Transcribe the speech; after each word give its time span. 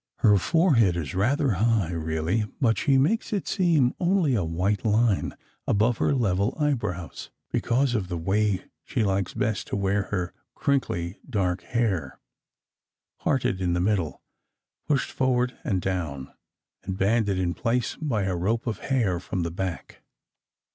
Her 0.21 0.39
forehead 0.39 0.97
is 0.97 1.13
rather 1.13 1.51
high, 1.51 1.91
really, 1.91 2.45
but 2.59 2.79
she 2.79 2.97
makes 2.97 3.31
it 3.31 3.47
seem 3.47 3.93
only 3.99 4.33
a 4.33 4.43
white 4.43 4.83
line 4.83 5.35
above 5.67 5.99
her 5.99 6.15
level 6.15 6.57
eyebrows, 6.59 7.29
because 7.51 7.93
of 7.93 8.07
the 8.07 8.17
way 8.17 8.63
she 8.83 9.03
likes 9.03 9.35
best 9.35 9.67
to 9.67 9.75
wear 9.75 10.05
her 10.09 10.33
crinkly 10.55 11.19
dark 11.29 11.61
hair: 11.61 12.19
parted 13.19 13.61
in 13.61 13.73
the 13.73 13.79
middle, 13.79 14.23
pushed 14.87 15.11
forward 15.11 15.55
and 15.63 15.83
down, 15.83 16.33
and 16.81 16.97
banded 16.97 17.37
in 17.37 17.53
place 17.53 17.95
by 17.97 18.23
a 18.23 18.35
rope 18.35 18.65
of 18.65 18.79
hair 18.79 19.19
from 19.19 19.43
the 19.43 19.51
back. 19.51 20.01